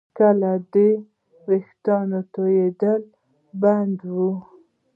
کېله 0.17 0.53
د 0.73 0.75
ویښتانو 1.47 2.19
تویېدل 2.33 3.01
بندوي. 3.61 4.31